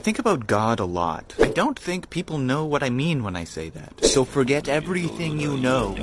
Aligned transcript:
think 0.00 0.18
about 0.18 0.46
God 0.46 0.80
a 0.80 0.84
lot. 0.84 1.34
I 1.38 1.48
don't 1.48 1.78
think 1.78 2.08
people 2.10 2.38
know 2.38 2.64
what 2.64 2.82
I 2.82 2.88
mean 2.90 3.22
when 3.22 3.36
I 3.36 3.44
say 3.44 3.68
that. 3.70 4.04
So 4.04 4.24
forget 4.24 4.68
everything 4.68 5.38
you 5.38 5.56
know. 5.58 5.94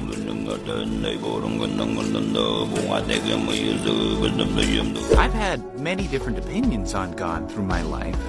I've 5.17 5.33
had 5.33 5.79
many 5.79 6.07
different 6.07 6.37
opinions 6.37 6.93
on 6.93 7.13
God 7.13 7.51
through 7.51 7.65
my 7.65 7.81
life. 7.81 8.19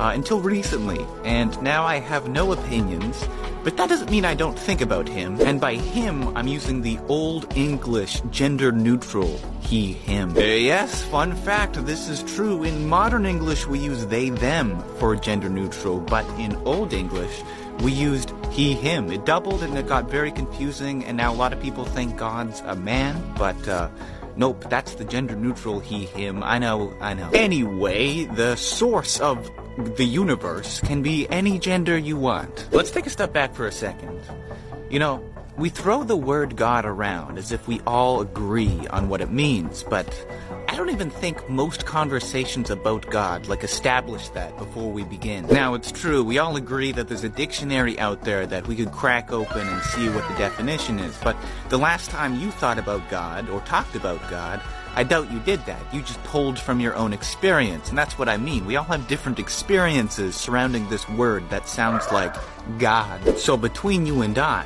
Uh, 0.00 0.12
until 0.14 0.40
recently, 0.40 1.04
and 1.24 1.60
now 1.60 1.84
I 1.84 1.96
have 2.00 2.30
no 2.30 2.52
opinions, 2.52 3.22
but 3.62 3.76
that 3.76 3.88
doesn't 3.88 4.10
mean 4.10 4.24
I 4.24 4.34
don't 4.34 4.58
think 4.58 4.80
about 4.80 5.08
him, 5.08 5.40
and 5.40 5.60
by 5.60 5.74
him, 5.74 6.36
I'm 6.36 6.48
using 6.48 6.82
the 6.82 6.98
Old 7.08 7.56
English 7.56 8.22
gender 8.30 8.72
neutral 8.72 9.38
he, 9.60 9.92
him. 9.92 10.36
Uh, 10.36 10.40
yes, 10.40 11.02
fun 11.04 11.34
fact, 11.34 11.84
this 11.84 12.08
is 12.08 12.22
true. 12.34 12.64
In 12.64 12.88
modern 12.88 13.26
English, 13.26 13.66
we 13.66 13.78
use 13.78 14.06
they, 14.06 14.30
them 14.30 14.82
for 14.98 15.14
gender 15.16 15.48
neutral, 15.48 16.00
but 16.00 16.26
in 16.38 16.56
Old 16.64 16.92
English, 16.92 17.42
we 17.82 17.92
used 17.92 18.32
he, 18.50 18.74
him. 18.74 19.10
It 19.12 19.24
doubled 19.26 19.62
and 19.62 19.76
it 19.76 19.86
got 19.86 20.10
very 20.10 20.32
confusing, 20.32 21.04
and 21.04 21.16
now 21.16 21.32
a 21.32 21.36
lot 21.36 21.52
of 21.52 21.60
people 21.60 21.84
think 21.84 22.16
God's 22.16 22.60
a 22.60 22.76
man, 22.76 23.22
but, 23.36 23.68
uh, 23.68 23.88
Nope, 24.36 24.70
that's 24.70 24.94
the 24.94 25.04
gender 25.04 25.34
neutral 25.34 25.80
he, 25.80 26.06
him. 26.06 26.42
I 26.42 26.58
know, 26.58 26.94
I 27.00 27.14
know. 27.14 27.28
Anyway, 27.34 28.24
the 28.24 28.56
source 28.56 29.20
of 29.20 29.50
the 29.78 30.04
universe 30.04 30.80
can 30.80 31.02
be 31.02 31.28
any 31.28 31.58
gender 31.58 31.96
you 31.96 32.16
want. 32.16 32.68
Let's 32.72 32.90
take 32.90 33.06
a 33.06 33.10
step 33.10 33.32
back 33.32 33.54
for 33.54 33.66
a 33.66 33.72
second. 33.72 34.20
You 34.90 34.98
know, 34.98 35.24
we 35.56 35.68
throw 35.68 36.04
the 36.04 36.16
word 36.16 36.56
God 36.56 36.84
around 36.84 37.38
as 37.38 37.52
if 37.52 37.68
we 37.68 37.80
all 37.86 38.20
agree 38.20 38.86
on 38.88 39.08
what 39.08 39.20
it 39.20 39.30
means, 39.30 39.82
but 39.82 40.08
don't 40.80 40.88
even 40.88 41.10
think 41.10 41.46
most 41.50 41.84
conversations 41.84 42.70
about 42.70 43.04
God 43.10 43.46
like 43.48 43.62
establish 43.62 44.30
that 44.30 44.56
before 44.56 44.90
we 44.90 45.04
begin. 45.04 45.46
Now, 45.48 45.74
it's 45.74 45.92
true, 45.92 46.24
we 46.24 46.38
all 46.38 46.56
agree 46.56 46.90
that 46.92 47.06
there's 47.06 47.22
a 47.22 47.28
dictionary 47.28 47.98
out 47.98 48.22
there 48.22 48.46
that 48.46 48.66
we 48.66 48.76
could 48.76 48.90
crack 48.90 49.30
open 49.30 49.68
and 49.68 49.82
see 49.82 50.08
what 50.08 50.26
the 50.26 50.34
definition 50.36 50.98
is, 50.98 51.14
but 51.22 51.36
the 51.68 51.76
last 51.76 52.08
time 52.08 52.40
you 52.40 52.50
thought 52.50 52.78
about 52.78 53.06
God 53.10 53.50
or 53.50 53.60
talked 53.60 53.94
about 53.94 54.22
God, 54.30 54.62
I 54.94 55.04
doubt 55.04 55.30
you 55.30 55.38
did 55.40 55.60
that. 55.66 55.82
You 55.92 56.00
just 56.00 56.24
pulled 56.24 56.58
from 56.58 56.80
your 56.80 56.94
own 56.94 57.12
experience, 57.12 57.90
and 57.90 57.98
that's 57.98 58.18
what 58.18 58.30
I 58.30 58.38
mean. 58.38 58.64
We 58.64 58.76
all 58.76 58.84
have 58.84 59.06
different 59.06 59.38
experiences 59.38 60.34
surrounding 60.34 60.88
this 60.88 61.06
word 61.10 61.46
that 61.50 61.68
sounds 61.68 62.10
like 62.10 62.34
God. 62.78 63.38
So 63.38 63.58
between 63.58 64.06
you 64.06 64.22
and 64.22 64.38
I, 64.38 64.64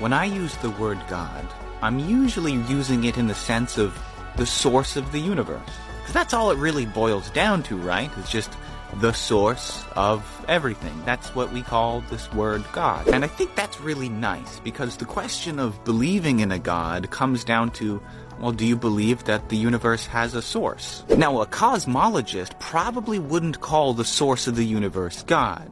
when 0.00 0.12
I 0.12 0.24
use 0.24 0.56
the 0.56 0.70
word 0.70 0.98
God, 1.08 1.46
I'm 1.80 2.00
usually 2.00 2.54
using 2.54 3.04
it 3.04 3.18
in 3.18 3.28
the 3.28 3.36
sense 3.36 3.78
of 3.78 3.96
the 4.36 4.46
source 4.46 4.96
of 4.96 5.10
the 5.12 5.20
universe. 5.20 5.60
Because 6.00 6.14
that's 6.14 6.34
all 6.34 6.50
it 6.50 6.58
really 6.58 6.86
boils 6.86 7.30
down 7.30 7.62
to, 7.64 7.76
right? 7.76 8.10
It's 8.18 8.30
just 8.30 8.52
the 9.00 9.12
source 9.12 9.84
of 9.96 10.44
everything. 10.48 11.02
That's 11.04 11.34
what 11.34 11.52
we 11.52 11.62
call 11.62 12.00
this 12.02 12.32
word 12.32 12.64
God. 12.72 13.08
And 13.08 13.24
I 13.24 13.28
think 13.28 13.54
that's 13.54 13.80
really 13.80 14.08
nice 14.08 14.60
because 14.60 14.96
the 14.96 15.04
question 15.04 15.58
of 15.58 15.82
believing 15.84 16.40
in 16.40 16.52
a 16.52 16.58
God 16.58 17.10
comes 17.10 17.44
down 17.44 17.70
to 17.72 18.02
well, 18.40 18.52
do 18.52 18.66
you 18.66 18.76
believe 18.76 19.24
that 19.24 19.48
the 19.48 19.56
universe 19.56 20.06
has 20.06 20.34
a 20.34 20.42
source? 20.42 21.04
Now, 21.16 21.40
a 21.40 21.46
cosmologist 21.46 22.58
probably 22.58 23.18
wouldn't 23.18 23.60
call 23.60 23.94
the 23.94 24.04
source 24.04 24.46
of 24.48 24.56
the 24.56 24.64
universe 24.64 25.22
God. 25.22 25.70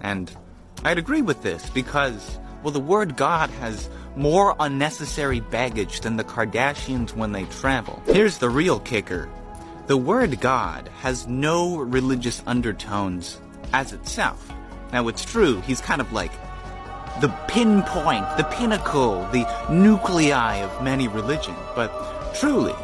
And 0.00 0.30
I'd 0.84 0.98
agree 0.98 1.22
with 1.22 1.42
this 1.42 1.70
because, 1.70 2.40
well, 2.62 2.72
the 2.72 2.80
word 2.80 3.16
God 3.16 3.50
has 3.50 3.88
more 4.16 4.54
unnecessary 4.60 5.40
baggage 5.40 6.00
than 6.00 6.16
the 6.16 6.24
Kardashians 6.24 7.14
when 7.14 7.32
they 7.32 7.44
travel. 7.44 8.02
Here's 8.06 8.38
the 8.38 8.50
real 8.50 8.78
kicker. 8.80 9.28
The 9.86 9.96
word 9.96 10.40
God 10.40 10.88
has 11.00 11.26
no 11.26 11.78
religious 11.78 12.42
undertones 12.46 13.40
as 13.72 13.92
itself. 13.92 14.52
Now, 14.92 15.08
it's 15.08 15.24
true, 15.24 15.60
he's 15.62 15.80
kind 15.80 16.00
of 16.00 16.12
like 16.12 16.32
the 17.20 17.28
pinpoint, 17.48 18.36
the 18.36 18.46
pinnacle, 18.52 19.26
the 19.32 19.46
nuclei 19.70 20.56
of 20.56 20.82
many 20.82 21.08
religions. 21.08 21.58
But 21.74 22.34
truly, 22.34 22.74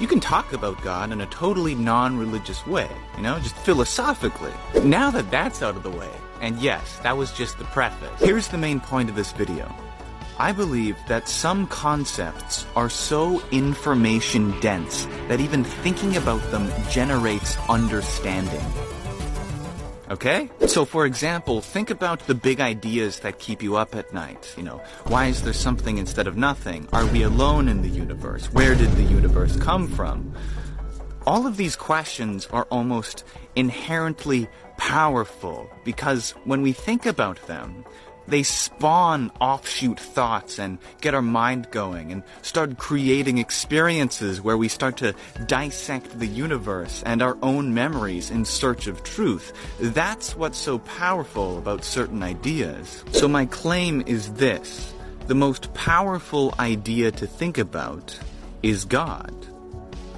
you 0.00 0.06
can 0.06 0.20
talk 0.20 0.52
about 0.52 0.82
God 0.82 1.12
in 1.12 1.20
a 1.20 1.26
totally 1.26 1.74
non 1.74 2.18
religious 2.18 2.66
way, 2.66 2.90
you 3.16 3.22
know, 3.22 3.38
just 3.38 3.56
philosophically. 3.56 4.52
Now 4.82 5.10
that 5.10 5.30
that's 5.30 5.62
out 5.62 5.76
of 5.76 5.82
the 5.82 5.90
way, 5.90 6.10
and 6.40 6.58
yes, 6.58 6.98
that 6.98 7.16
was 7.16 7.32
just 7.32 7.58
the 7.58 7.64
preface, 7.64 8.20
here's 8.20 8.48
the 8.48 8.58
main 8.58 8.80
point 8.80 9.08
of 9.08 9.16
this 9.16 9.32
video. 9.32 9.72
I 10.38 10.50
believe 10.52 10.96
that 11.08 11.28
some 11.28 11.66
concepts 11.66 12.66
are 12.74 12.88
so 12.88 13.42
information 13.50 14.58
dense 14.60 15.06
that 15.28 15.40
even 15.40 15.62
thinking 15.62 16.16
about 16.16 16.42
them 16.50 16.70
generates 16.90 17.56
understanding. 17.68 18.91
Okay? 20.12 20.50
So, 20.66 20.84
for 20.84 21.06
example, 21.06 21.62
think 21.62 21.88
about 21.88 22.26
the 22.26 22.34
big 22.34 22.60
ideas 22.60 23.20
that 23.20 23.38
keep 23.38 23.62
you 23.62 23.76
up 23.76 23.94
at 23.96 24.12
night. 24.12 24.54
You 24.58 24.62
know, 24.62 24.82
why 25.04 25.26
is 25.26 25.42
there 25.42 25.54
something 25.54 25.96
instead 25.96 26.26
of 26.26 26.36
nothing? 26.36 26.86
Are 26.92 27.06
we 27.06 27.22
alone 27.22 27.66
in 27.66 27.80
the 27.80 27.88
universe? 27.88 28.52
Where 28.52 28.74
did 28.74 28.92
the 28.92 29.04
universe 29.04 29.56
come 29.56 29.88
from? 29.88 30.34
All 31.26 31.46
of 31.46 31.56
these 31.56 31.76
questions 31.76 32.46
are 32.52 32.66
almost 32.70 33.24
inherently 33.56 34.48
powerful 34.76 35.70
because 35.82 36.32
when 36.44 36.60
we 36.60 36.72
think 36.72 37.06
about 37.06 37.40
them, 37.46 37.86
they 38.28 38.42
spawn 38.42 39.30
offshoot 39.40 39.98
thoughts 39.98 40.58
and 40.58 40.78
get 41.00 41.14
our 41.14 41.22
mind 41.22 41.70
going 41.70 42.12
and 42.12 42.22
start 42.42 42.78
creating 42.78 43.38
experiences 43.38 44.40
where 44.40 44.56
we 44.56 44.68
start 44.68 44.96
to 44.98 45.14
dissect 45.46 46.18
the 46.18 46.26
universe 46.26 47.02
and 47.04 47.22
our 47.22 47.36
own 47.42 47.74
memories 47.74 48.30
in 48.30 48.44
search 48.44 48.86
of 48.86 49.02
truth. 49.02 49.52
That's 49.80 50.36
what's 50.36 50.58
so 50.58 50.78
powerful 50.78 51.58
about 51.58 51.84
certain 51.84 52.22
ideas. 52.22 53.04
So 53.12 53.28
my 53.28 53.46
claim 53.46 54.02
is 54.06 54.32
this. 54.34 54.92
The 55.26 55.34
most 55.34 55.72
powerful 55.74 56.54
idea 56.58 57.10
to 57.12 57.26
think 57.26 57.58
about 57.58 58.18
is 58.62 58.84
God. 58.84 59.34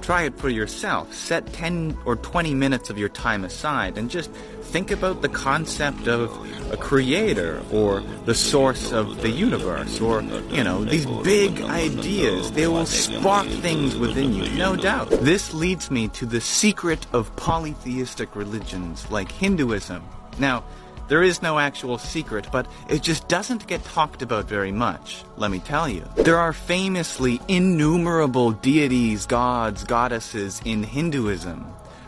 Try 0.05 0.25
it 0.25 0.37
for 0.37 0.49
yourself. 0.49 1.11
Set 1.15 1.51
10 1.53 1.97
or 2.05 2.15
20 2.15 2.53
minutes 2.53 2.91
of 2.91 2.97
your 2.99 3.09
time 3.09 3.43
aside 3.43 3.97
and 3.97 4.07
just 4.07 4.29
think 4.61 4.91
about 4.91 5.23
the 5.23 5.29
concept 5.29 6.07
of 6.07 6.29
a 6.71 6.77
creator 6.77 7.63
or 7.71 8.01
the 8.25 8.35
source 8.35 8.91
of 8.91 9.23
the 9.23 9.31
universe 9.31 9.99
or, 9.99 10.21
you 10.51 10.63
know, 10.63 10.85
these 10.85 11.07
big 11.23 11.59
ideas. 11.61 12.51
They 12.51 12.67
will 12.67 12.85
spark 12.85 13.47
things 13.47 13.97
within 13.97 14.35
you, 14.35 14.47
no 14.51 14.75
doubt. 14.75 15.09
This 15.09 15.55
leads 15.55 15.89
me 15.89 16.07
to 16.09 16.27
the 16.27 16.39
secret 16.39 17.07
of 17.11 17.35
polytheistic 17.35 18.35
religions 18.35 19.09
like 19.09 19.31
Hinduism. 19.31 20.03
Now, 20.37 20.65
there 21.07 21.23
is 21.23 21.41
no 21.41 21.59
actual 21.59 21.97
secret, 21.97 22.47
but 22.51 22.67
it 22.89 23.03
just 23.03 23.27
doesn't 23.27 23.67
get 23.67 23.83
talked 23.83 24.21
about 24.21 24.45
very 24.45 24.71
much, 24.71 25.23
let 25.37 25.51
me 25.51 25.59
tell 25.59 25.87
you. 25.87 26.03
There 26.15 26.37
are 26.37 26.53
famously 26.53 27.39
innumerable 27.47 28.51
deities, 28.51 29.25
gods, 29.25 29.83
goddesses 29.83 30.61
in 30.65 30.83
Hinduism. 30.83 31.65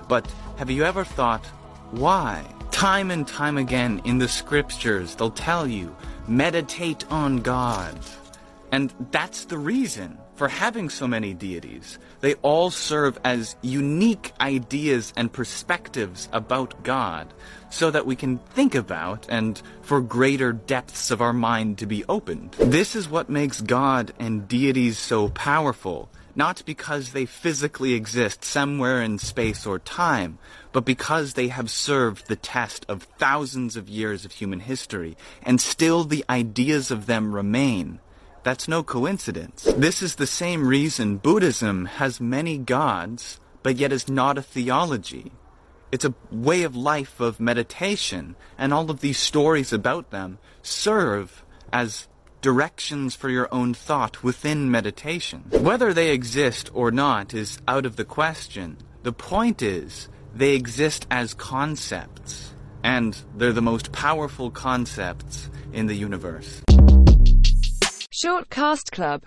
But 0.07 0.25
have 0.57 0.69
you 0.69 0.83
ever 0.83 1.03
thought, 1.03 1.45
why? 1.91 2.43
Time 2.71 3.11
and 3.11 3.27
time 3.27 3.57
again 3.57 4.01
in 4.03 4.17
the 4.17 4.27
scriptures, 4.27 5.15
they'll 5.15 5.31
tell 5.31 5.67
you, 5.67 5.95
meditate 6.27 7.05
on 7.11 7.37
God. 7.37 7.97
And 8.71 8.93
that's 9.11 9.45
the 9.45 9.57
reason 9.57 10.17
for 10.37 10.47
having 10.47 10.89
so 10.89 11.07
many 11.07 11.33
deities. 11.33 11.99
They 12.21 12.35
all 12.35 12.69
serve 12.69 13.19
as 13.23 13.55
unique 13.61 14.31
ideas 14.39 15.11
and 15.17 15.33
perspectives 15.33 16.29
about 16.31 16.83
God 16.83 17.33
so 17.69 17.91
that 17.91 18.05
we 18.05 18.15
can 18.15 18.37
think 18.37 18.75
about 18.75 19.25
and 19.29 19.61
for 19.81 19.99
greater 19.99 20.53
depths 20.53 21.11
of 21.11 21.21
our 21.21 21.33
mind 21.33 21.79
to 21.79 21.85
be 21.85 22.05
opened. 22.05 22.51
This 22.53 22.95
is 22.95 23.09
what 23.09 23.29
makes 23.29 23.61
God 23.61 24.13
and 24.19 24.47
deities 24.47 24.97
so 24.97 25.29
powerful 25.29 26.09
not 26.37 26.61
because 26.67 27.11
they 27.11 27.25
physically 27.25 27.95
exist 27.95 28.45
somewhere 28.45 29.01
in 29.01 29.17
space 29.17 29.65
or 29.65 29.79
time, 29.79 30.37
but 30.71 30.85
because 30.85 31.33
they 31.33 31.47
have 31.47 31.67
served 31.67 32.27
the 32.27 32.35
test 32.35 32.85
of 32.87 33.01
thousands 33.17 33.75
of 33.75 33.89
years 33.89 34.23
of 34.23 34.31
human 34.31 34.59
history, 34.59 35.17
and 35.41 35.59
still 35.59 36.03
the 36.03 36.23
ideas 36.29 36.91
of 36.91 37.07
them 37.07 37.33
remain. 37.33 37.99
That's 38.47 38.69
no 38.69 38.81
coincidence. 38.81 39.63
This 39.75 40.01
is 40.01 40.15
the 40.15 40.25
same 40.25 40.69
reason 40.69 41.17
Buddhism 41.17 41.83
has 41.83 42.21
many 42.21 42.57
gods, 42.57 43.41
but 43.61 43.75
yet 43.75 43.91
is 43.91 44.07
not 44.07 44.37
a 44.37 44.41
theology. 44.41 45.33
It's 45.91 46.05
a 46.05 46.13
way 46.31 46.63
of 46.63 46.73
life 46.73 47.19
of 47.19 47.41
meditation, 47.41 48.37
and 48.57 48.73
all 48.73 48.89
of 48.89 49.01
these 49.01 49.17
stories 49.17 49.73
about 49.73 50.11
them 50.11 50.37
serve 50.61 51.43
as 51.73 52.07
directions 52.39 53.15
for 53.15 53.29
your 53.29 53.49
own 53.53 53.73
thought 53.73 54.23
within 54.23 54.71
meditation. 54.71 55.43
Whether 55.49 55.93
they 55.93 56.11
exist 56.11 56.71
or 56.73 56.89
not 56.89 57.33
is 57.33 57.59
out 57.67 57.85
of 57.85 57.97
the 57.97 58.05
question. 58.05 58.77
The 59.03 59.11
point 59.11 59.61
is, 59.61 60.07
they 60.33 60.55
exist 60.55 61.05
as 61.11 61.33
concepts, 61.33 62.53
and 62.81 63.21
they're 63.35 63.51
the 63.51 63.61
most 63.61 63.91
powerful 63.91 64.51
concepts 64.51 65.49
in 65.73 65.87
the 65.87 65.95
universe. 65.95 66.61
Shortcast 68.19 68.89
Club 68.89 69.07